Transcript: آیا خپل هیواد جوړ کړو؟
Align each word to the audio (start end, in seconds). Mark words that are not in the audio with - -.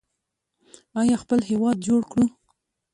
آیا 0.99 1.15
خپل 1.23 1.39
هیواد 1.49 1.77
جوړ 1.87 2.01
کړو؟ 2.11 2.25